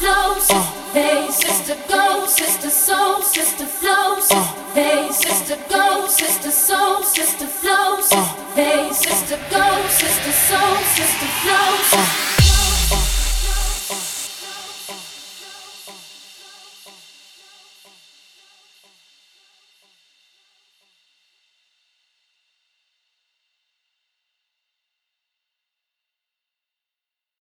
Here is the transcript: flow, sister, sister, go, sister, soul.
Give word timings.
flow, 0.00 0.38
sister, 0.38 1.30
sister, 1.30 1.76
go, 1.88 2.26
sister, 2.26 2.70
soul. 2.70 3.09